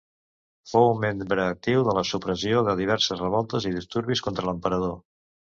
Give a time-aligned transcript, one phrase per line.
[0.69, 4.99] Fou un membre actiu en la supressió de diverses revoltes i disturbis contra l'emperador.